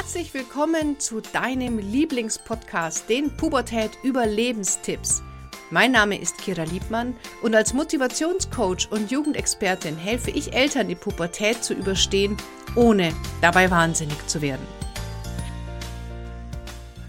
[0.00, 5.24] Herzlich willkommen zu deinem Lieblingspodcast, den Pubertät Überlebenstipps.
[5.72, 11.64] Mein Name ist Kira Liebmann und als Motivationscoach und Jugendexpertin helfe ich Eltern, die Pubertät
[11.64, 12.36] zu überstehen,
[12.76, 13.12] ohne
[13.42, 14.64] dabei wahnsinnig zu werden.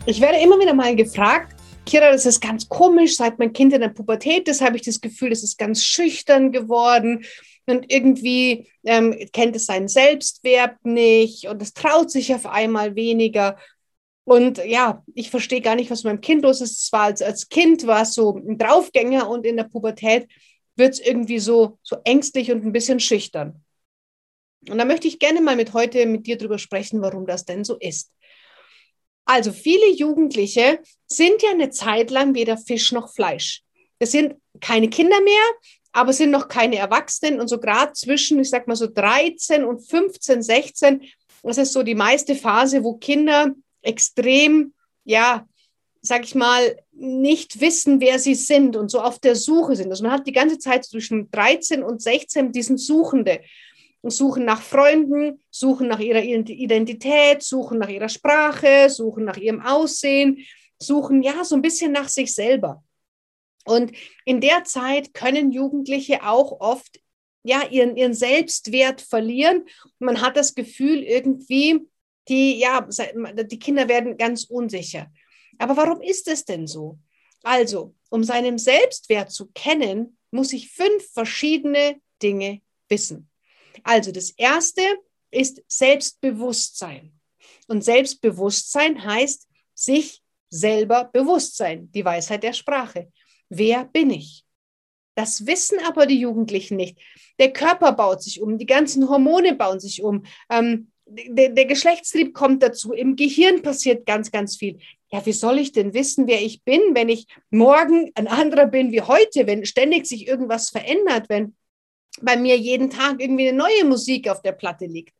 [0.08, 1.59] Ich werde immer wieder mal gefragt,
[1.90, 5.02] Kira, das ist ganz komisch, seit mein Kind in der Pubertät ist, habe ich das
[5.02, 7.26] Gefühl, es ist ganz schüchtern geworden
[7.66, 13.58] und irgendwie ähm, kennt es seinen Selbstwert nicht und es traut sich auf einmal weniger.
[14.24, 16.86] Und ja, ich verstehe gar nicht, was mit meinem Kind los ist.
[16.86, 20.30] Zwar als, als Kind war es so ein Draufgänger und in der Pubertät
[20.76, 23.64] wird es irgendwie so, so ängstlich und ein bisschen schüchtern.
[24.70, 27.64] Und da möchte ich gerne mal mit heute mit dir drüber sprechen, warum das denn
[27.64, 28.12] so ist.
[29.30, 33.62] Also viele Jugendliche sind ja eine Zeit lang weder Fisch noch Fleisch.
[34.00, 35.44] Es sind keine Kinder mehr,
[35.92, 39.82] aber sind noch keine Erwachsenen und so gerade zwischen, ich sag mal so 13 und
[39.88, 41.04] 15, 16,
[41.44, 45.48] das ist so die meiste Phase, wo Kinder extrem, ja,
[46.02, 49.92] sag ich mal, nicht wissen, wer sie sind und so auf der Suche sind.
[49.92, 53.42] Also man hat die ganze Zeit zwischen 13 und 16 diesen Suchende
[54.04, 60.46] suchen nach Freunden, suchen nach ihrer Identität, suchen nach ihrer Sprache, suchen nach ihrem Aussehen,
[60.78, 62.84] suchen ja so ein bisschen nach sich selber.
[63.66, 63.92] Und
[64.26, 67.02] in der Zeit können Jugendliche auch oft
[67.44, 69.66] ja ihren, ihren Selbstwert verlieren.
[70.00, 71.88] Man hat das Gefühl irgendwie,
[72.30, 75.12] die, ja, die Kinder werden ganz unsicher.
[75.58, 77.00] Aber warum ist es denn so?
[77.44, 83.29] Also, um seinen Selbstwert zu kennen, muss ich fünf verschiedene Dinge wissen.
[83.84, 84.82] Also, das erste
[85.32, 87.12] ist Selbstbewusstsein.
[87.68, 93.12] Und Selbstbewusstsein heißt sich selber bewusst sein, die Weisheit der Sprache.
[93.50, 94.44] Wer bin ich?
[95.16, 96.98] Das wissen aber die Jugendlichen nicht.
[97.40, 102.34] Der Körper baut sich um, die ganzen Hormone bauen sich um, ähm, der, der Geschlechtstrieb
[102.34, 104.80] kommt dazu, im Gehirn passiert ganz, ganz viel.
[105.12, 108.92] Ja, wie soll ich denn wissen, wer ich bin, wenn ich morgen ein anderer bin
[108.92, 111.56] wie heute, wenn ständig sich irgendwas verändert, wenn
[112.22, 115.14] bei mir jeden Tag irgendwie eine neue Musik auf der Platte liegt?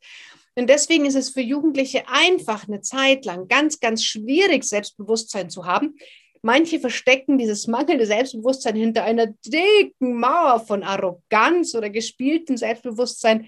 [0.56, 5.66] Und deswegen ist es für Jugendliche einfach eine Zeit lang ganz, ganz schwierig, Selbstbewusstsein zu
[5.66, 5.96] haben,
[6.42, 13.48] Manche verstecken dieses mangelnde Selbstbewusstsein hinter einer dicken Mauer von Arroganz oder gespieltem Selbstbewusstsein.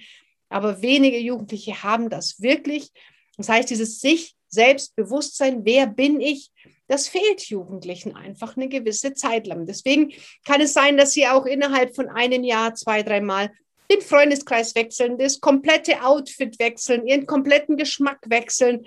[0.50, 2.92] Aber wenige Jugendliche haben das wirklich.
[3.38, 6.52] Das heißt, dieses sich Selbstbewusstsein, wer bin ich,
[6.92, 9.66] das fehlt Jugendlichen einfach eine gewisse Zeit lang.
[9.66, 10.12] Deswegen
[10.44, 13.50] kann es sein, dass sie auch innerhalb von einem Jahr zwei, dreimal
[13.90, 18.86] den Freundeskreis wechseln, das komplette Outfit wechseln, ihren kompletten Geschmack wechseln,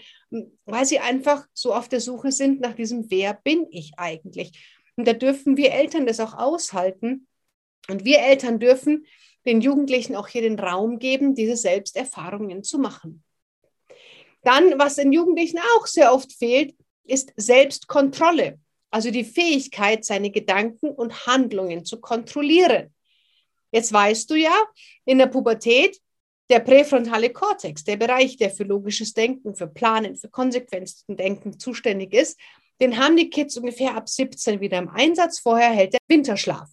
[0.66, 4.52] weil sie einfach so auf der Suche sind nach diesem, wer bin ich eigentlich?
[4.96, 7.26] Und da dürfen wir Eltern das auch aushalten.
[7.88, 9.06] Und wir Eltern dürfen
[9.46, 13.24] den Jugendlichen auch hier den Raum geben, diese Selbsterfahrungen zu machen.
[14.42, 18.58] Dann, was den Jugendlichen auch sehr oft fehlt, ist Selbstkontrolle,
[18.90, 22.94] also die Fähigkeit, seine Gedanken und Handlungen zu kontrollieren.
[23.72, 24.54] Jetzt weißt du ja,
[25.04, 25.98] in der Pubertät,
[26.50, 32.38] der präfrontale Kortex, der Bereich, der für logisches Denken, für Planen, für Konsequenzendenken zuständig ist,
[32.80, 35.38] den haben die Kids ungefähr ab 17 wieder im Einsatz.
[35.38, 36.68] Vorher hält der Winterschlaf.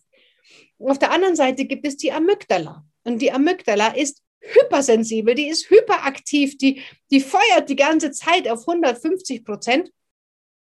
[0.79, 2.83] auf der anderen Seite gibt es die Amygdala.
[3.03, 6.81] Und die Amygdala ist hypersensibel, die ist hyperaktiv, die,
[7.11, 9.91] die feuert die ganze Zeit auf 150 Prozent.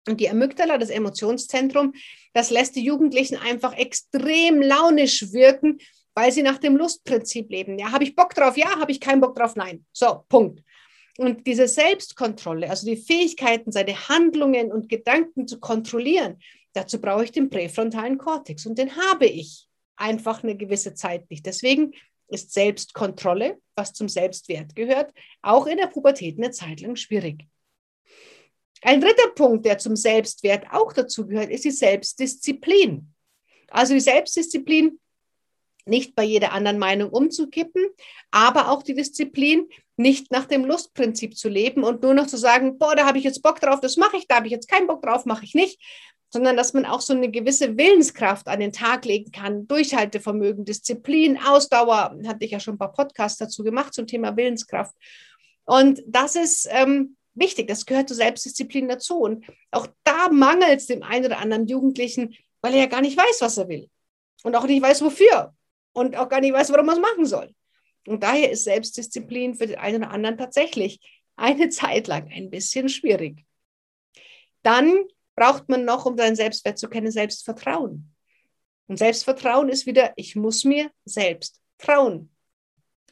[0.08, 1.94] Und die Amygdala, das Emotionszentrum,
[2.34, 5.80] das lässt die Jugendlichen einfach extrem launisch wirken
[6.16, 7.80] weil sie nach dem Lustprinzip leben.
[7.80, 8.58] Ja, habe ich Bock drauf?
[8.58, 9.56] Ja, habe ich keinen Bock drauf?
[9.56, 9.86] Nein.
[9.94, 10.64] So, Punkt.
[11.18, 16.40] Und diese Selbstkontrolle, also die Fähigkeiten, seine Handlungen und Gedanken zu kontrollieren,
[16.74, 19.68] dazu brauche ich den präfrontalen Kortex und den habe ich
[19.98, 21.46] einfach eine gewisse Zeit nicht.
[21.46, 21.94] Deswegen
[22.28, 27.46] ist Selbstkontrolle, was zum Selbstwert gehört, auch in der Pubertät eine Zeit lang schwierig.
[28.82, 33.14] Ein dritter Punkt, der zum Selbstwert auch dazu gehört, ist die Selbstdisziplin.
[33.70, 35.00] Also die Selbstdisziplin
[35.86, 37.84] nicht bei jeder anderen Meinung umzukippen,
[38.30, 39.68] aber auch die Disziplin,
[39.98, 43.24] nicht nach dem Lustprinzip zu leben und nur noch zu sagen, boah, da habe ich
[43.24, 45.54] jetzt Bock drauf, das mache ich, da habe ich jetzt keinen Bock drauf, mache ich
[45.54, 45.80] nicht,
[46.30, 51.38] sondern dass man auch so eine gewisse Willenskraft an den Tag legen kann, Durchhaltevermögen, Disziplin,
[51.38, 54.96] Ausdauer, hatte ich ja schon ein paar Podcasts dazu gemacht zum Thema Willenskraft.
[55.66, 59.20] Und das ist ähm, wichtig, das gehört zur Selbstdisziplin dazu.
[59.20, 63.18] Und auch da mangelt es dem einen oder anderen Jugendlichen, weil er ja gar nicht
[63.18, 63.90] weiß, was er will
[64.44, 65.54] und auch nicht weiß, wofür
[65.94, 67.54] und auch gar nicht weiß, warum man es machen soll.
[68.08, 71.00] Und daher ist Selbstdisziplin für den einen oder anderen tatsächlich
[71.36, 73.46] eine Zeit lang ein bisschen schwierig.
[74.64, 75.06] Dann
[75.36, 78.14] braucht man noch, um seinen Selbstwert zu kennen, Selbstvertrauen.
[78.88, 82.30] Und Selbstvertrauen ist wieder, ich muss mir selbst trauen.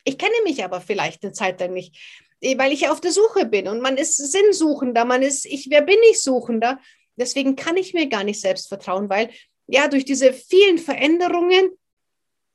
[0.03, 2.27] Ich kenne mich aber vielleicht eine Zeit lang nicht.
[2.41, 5.81] Eh, weil ich auf der Suche bin und man ist Sinnsuchender, man ist, ich, wer
[5.81, 6.79] bin ich Suchender?
[7.15, 9.29] Deswegen kann ich mir gar nicht selbst vertrauen, weil
[9.67, 11.71] ja, durch diese vielen Veränderungen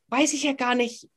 [0.08, 1.08] weiß ich ja gar nicht,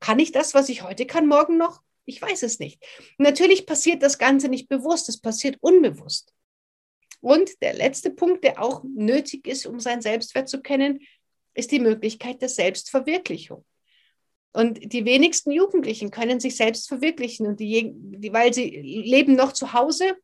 [0.00, 1.82] kann ich das, was ich heute kann, morgen noch?
[2.04, 2.82] Ich weiß es nicht.
[3.18, 6.32] Natürlich passiert das Ganze nicht bewusst, es passiert unbewusst.
[7.20, 11.00] Und der letzte Punkt, der auch nötig ist, um seinen Selbstwert zu kennen,
[11.54, 13.64] ist die Möglichkeit der Selbstverwirklichung.
[14.52, 17.46] Und die wenigsten Jugendlichen können sich selbst verwirklichen.
[17.46, 20.16] Und die, die, weil sie leben noch zu Hause,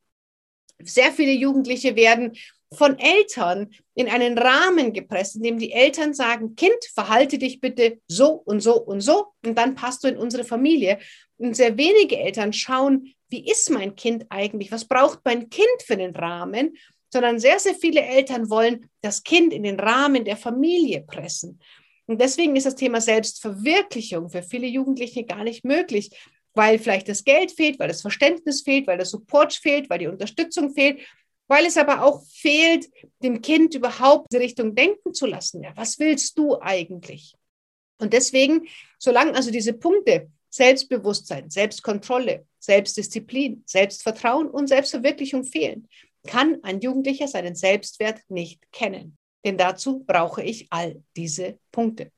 [0.82, 2.32] sehr viele Jugendliche werden
[2.74, 8.00] von Eltern in einen Rahmen gepresst, in dem die Eltern sagen, Kind, verhalte dich bitte
[8.08, 10.98] so und so und so und dann passt du in unsere Familie.
[11.36, 14.70] Und sehr wenige Eltern schauen, wie ist mein Kind eigentlich?
[14.70, 16.76] Was braucht mein Kind für den Rahmen?
[17.12, 21.60] Sondern sehr, sehr viele Eltern wollen das Kind in den Rahmen der Familie pressen.
[22.06, 26.10] Und deswegen ist das Thema Selbstverwirklichung für viele Jugendliche gar nicht möglich,
[26.54, 30.06] weil vielleicht das Geld fehlt, weil das Verständnis fehlt, weil der Support fehlt, weil die
[30.06, 31.00] Unterstützung fehlt,
[31.48, 32.88] weil es aber auch fehlt,
[33.22, 35.62] dem Kind überhaupt in Richtung denken zu lassen.
[35.62, 37.34] Ja, was willst du eigentlich?
[37.98, 38.66] Und deswegen,
[38.98, 45.88] solange also diese Punkte Selbstbewusstsein, Selbstkontrolle, Selbstdisziplin, Selbstvertrauen und Selbstverwirklichung fehlen,
[46.26, 49.18] kann ein Jugendlicher seinen Selbstwert nicht kennen.
[49.44, 52.10] Denn dazu brauche ich all diese Punkte.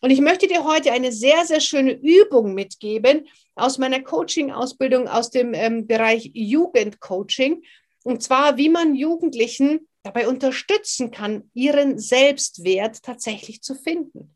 [0.00, 3.26] Und ich möchte dir heute eine sehr, sehr schöne Übung mitgeben
[3.56, 7.64] aus meiner Coaching-Ausbildung aus dem ähm, Bereich Jugendcoaching.
[8.04, 14.34] Und zwar, wie man Jugendlichen dabei unterstützen kann, ihren Selbstwert tatsächlich zu finden.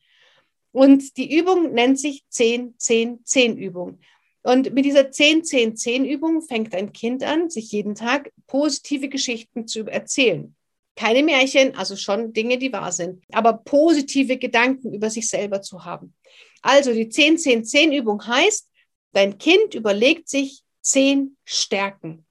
[0.72, 4.00] Und die Übung nennt sich 10-10-10-Übung.
[4.42, 10.56] Und mit dieser 10-10-10-Übung fängt ein Kind an, sich jeden Tag positive Geschichten zu erzählen.
[10.94, 15.84] Keine Märchen, also schon Dinge, die wahr sind, aber positive Gedanken über sich selber zu
[15.84, 16.14] haben.
[16.60, 18.68] Also die 10-10-10-Übung heißt,
[19.12, 22.26] dein Kind überlegt sich zehn Stärken.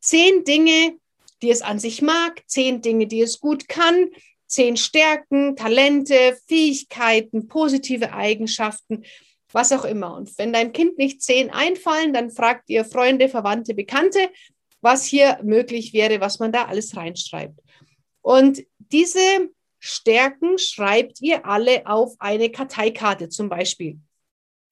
[0.00, 0.96] Zehn Dinge,
[1.42, 4.10] die es an sich mag, zehn Dinge, die es gut kann,
[4.46, 9.04] zehn Stärken, Talente, Fähigkeiten, positive Eigenschaften,
[9.52, 10.14] was auch immer.
[10.16, 14.30] Und wenn deinem Kind nicht zehn einfallen, dann fragt ihr Freunde, Verwandte, Bekannte,
[14.80, 17.60] was hier möglich wäre, was man da alles reinschreibt.
[18.22, 23.98] Und diese Stärken schreibt ihr alle auf eine Karteikarte zum Beispiel.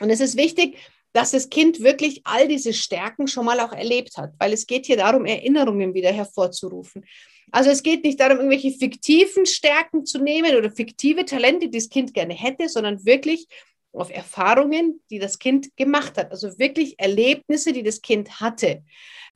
[0.00, 0.78] Und es ist wichtig,
[1.12, 4.86] dass das Kind wirklich all diese Stärken schon mal auch erlebt hat, weil es geht
[4.86, 7.04] hier darum, Erinnerungen wieder hervorzurufen.
[7.50, 11.88] Also es geht nicht darum, irgendwelche fiktiven Stärken zu nehmen oder fiktive Talente, die das
[11.88, 13.46] Kind gerne hätte, sondern wirklich
[13.92, 16.30] auf Erfahrungen, die das Kind gemacht hat.
[16.30, 18.82] Also wirklich Erlebnisse, die das Kind hatte.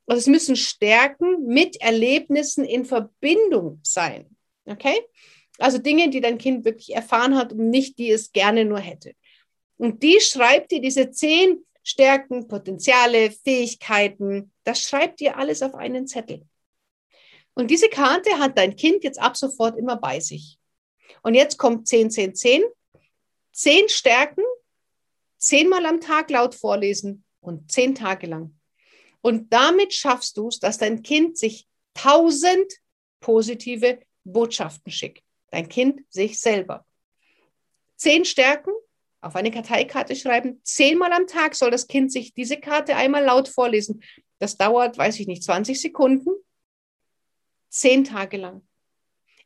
[0.06, 4.36] Also es müssen Stärken mit Erlebnissen in Verbindung sein.
[4.66, 5.00] Okay?
[5.58, 9.14] Also Dinge, die dein Kind wirklich erfahren hat und nicht die es gerne nur hätte.
[9.76, 16.06] Und die schreibt dir diese zehn Stärken, Potenziale, Fähigkeiten, das schreibt dir alles auf einen
[16.06, 16.46] Zettel.
[17.54, 20.58] Und diese Karte hat dein Kind jetzt ab sofort immer bei sich.
[21.22, 22.62] Und jetzt kommt 10, 10, 10.
[23.52, 24.44] Zehn Stärken,
[25.36, 28.58] zehnmal am Tag laut vorlesen und zehn Tage lang.
[29.22, 32.70] Und damit schaffst du es, dass dein Kind sich tausend
[33.20, 35.22] positive Botschaften schickt.
[35.50, 36.84] Dein Kind sich selber.
[37.96, 38.72] Zehn Stärken
[39.20, 40.60] auf eine Karteikarte schreiben.
[40.64, 44.02] Zehnmal am Tag soll das Kind sich diese Karte einmal laut vorlesen.
[44.40, 46.30] Das dauert, weiß ich nicht, 20 Sekunden.
[47.68, 48.66] Zehn Tage lang.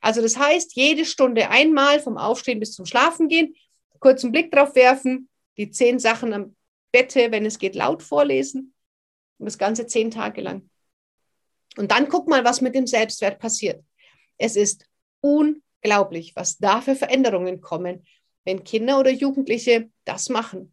[0.01, 3.55] Also das heißt, jede Stunde einmal vom Aufstehen bis zum Schlafengehen,
[3.99, 6.57] kurzen Blick drauf werfen, die zehn Sachen am
[6.93, 8.75] Bette, wenn es geht, laut vorlesen
[9.39, 10.69] und das Ganze zehn Tage lang.
[11.77, 13.85] Und dann guck mal, was mit dem Selbstwert passiert.
[14.39, 14.87] Es ist
[15.21, 18.07] unglaublich, was da für Veränderungen kommen,
[18.45, 20.73] wenn Kinder oder Jugendliche das machen.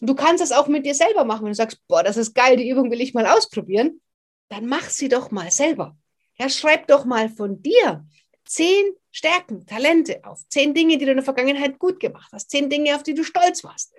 [0.00, 1.42] du kannst das auch mit dir selber machen.
[1.42, 4.00] Wenn du sagst, boah, das ist geil, die Übung will ich mal ausprobieren,
[4.48, 5.96] dann mach sie doch mal selber.
[6.38, 8.06] Ja, schreib doch mal von dir
[8.44, 12.70] zehn Stärken, Talente auf, zehn Dinge, die du in der Vergangenheit gut gemacht hast, zehn
[12.70, 13.92] Dinge, auf die du stolz warst.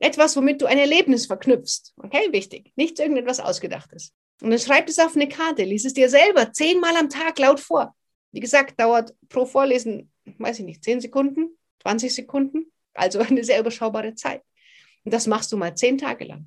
[0.00, 1.92] Etwas, womit du ein Erlebnis verknüpfst.
[1.98, 2.72] Okay, wichtig.
[2.74, 4.12] Nicht irgendetwas Ausgedachtes.
[4.40, 7.60] Und dann schreib es auf eine Karte, lies es dir selber zehnmal am Tag laut
[7.60, 7.94] vor.
[8.32, 12.72] Wie gesagt, dauert pro Vorlesen, weiß ich nicht, zehn Sekunden, 20 Sekunden.
[12.94, 14.42] Also eine sehr überschaubare Zeit.
[15.04, 16.46] Und das machst du mal zehn Tage lang.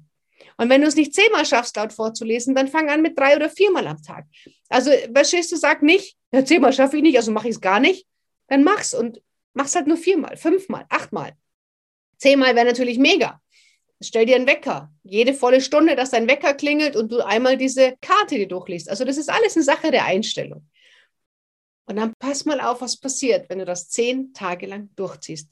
[0.57, 3.49] Und wenn du es nicht zehnmal schaffst, laut vorzulesen, dann fang an mit drei oder
[3.49, 4.25] viermal am Tag.
[4.69, 7.79] Also, verstehst du, sag nicht, ja, zehnmal schaffe ich nicht, also mache ich es gar
[7.79, 8.07] nicht.
[8.47, 9.21] Dann mach's und
[9.53, 11.33] mach's halt nur viermal, fünfmal, achtmal.
[12.17, 13.41] Zehnmal wäre natürlich mega.
[14.03, 14.91] Stell dir einen Wecker.
[15.03, 18.89] Jede volle Stunde, dass dein Wecker klingelt und du einmal diese Karte dir durchliest.
[18.89, 20.67] Also das ist alles eine Sache der Einstellung.
[21.85, 25.49] Und dann pass mal auf, was passiert, wenn du das zehn Tage lang durchziehst.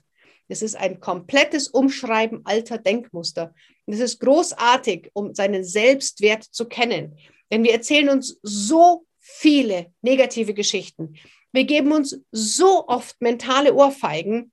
[0.47, 3.53] Das ist ein komplettes Umschreiben alter Denkmuster.
[3.85, 7.17] Und das ist großartig, um seinen Selbstwert zu kennen.
[7.51, 11.15] Denn wir erzählen uns so viele negative Geschichten.
[11.51, 14.51] Wir geben uns so oft mentale Ohrfeigen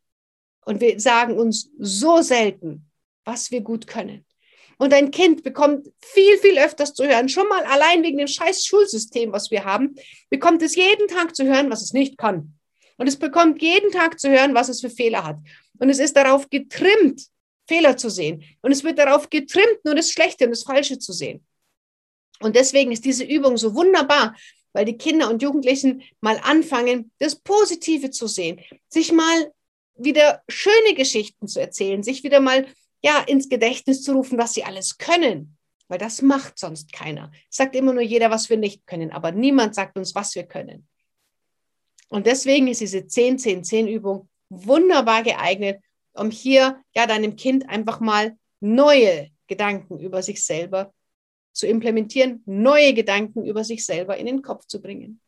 [0.64, 2.88] und wir sagen uns so selten,
[3.29, 4.25] was wir gut können.
[4.79, 8.65] Und ein Kind bekommt viel, viel öfters zu hören, schon mal allein wegen dem scheiß
[8.65, 9.97] Schulsystem, was wir haben,
[10.31, 12.55] bekommt es jeden Tag zu hören, was es nicht kann.
[12.97, 15.37] Und es bekommt jeden Tag zu hören, was es für Fehler hat.
[15.79, 17.27] Und es ist darauf getrimmt,
[17.69, 18.45] Fehler zu sehen.
[18.63, 21.45] Und es wird darauf getrimmt, nur das Schlechte und das Falsche zu sehen.
[22.41, 24.37] Und deswegen ist diese Übung so wunderbar,
[24.73, 29.53] weil die Kinder und Jugendlichen mal anfangen, das Positive zu sehen, sich mal
[29.97, 32.67] wieder schöne Geschichten zu erzählen, sich wieder mal
[33.02, 35.57] ja ins Gedächtnis zu rufen, was sie alles können,
[35.88, 37.31] weil das macht sonst keiner.
[37.49, 40.87] sagt immer nur jeder, was wir nicht können, aber niemand sagt uns, was wir können.
[42.09, 45.83] Und deswegen ist diese 10-10-10-Übung wunderbar geeignet,
[46.14, 50.93] um hier ja deinem Kind einfach mal neue Gedanken über sich selber
[51.52, 55.21] zu implementieren, neue Gedanken über sich selber in den Kopf zu bringen.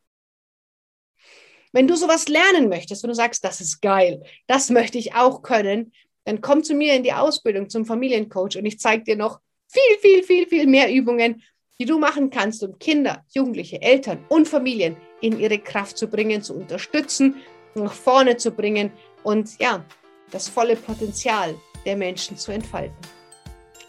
[1.73, 5.41] Wenn du sowas lernen möchtest, wenn du sagst, das ist geil, das möchte ich auch
[5.41, 5.93] können,
[6.25, 9.97] dann komm zu mir in die Ausbildung zum Familiencoach und ich zeige dir noch viel,
[9.99, 11.41] viel, viel, viel mehr Übungen,
[11.79, 16.41] die du machen kannst, um Kinder, Jugendliche, Eltern und Familien in ihre Kraft zu bringen,
[16.41, 17.37] zu unterstützen,
[17.75, 18.91] nach vorne zu bringen
[19.23, 19.83] und ja,
[20.31, 22.95] das volle Potenzial der Menschen zu entfalten.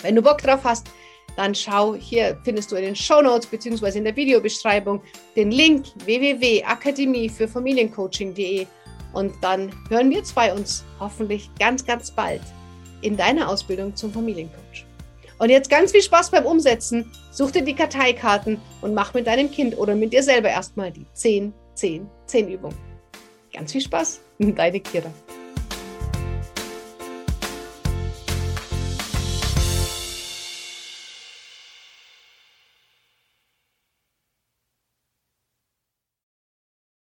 [0.00, 0.86] Wenn du Bock drauf hast,
[1.36, 3.98] dann schau, hier findest du in den Show Notes bzw.
[3.98, 5.02] in der Videobeschreibung
[5.36, 8.66] den Link www.akademie für Familiencoaching.de
[9.12, 12.42] und dann hören wir zwei uns hoffentlich ganz, ganz bald
[13.00, 14.87] in deiner Ausbildung zum Familiencoach.
[15.38, 17.11] Und jetzt ganz viel Spaß beim Umsetzen.
[17.33, 21.07] Such dir die Karteikarten und mach mit deinem Kind oder mit dir selber erstmal die
[21.14, 22.75] 10, 10, 10 Übung.
[23.52, 25.11] Ganz viel Spaß, deine Kira.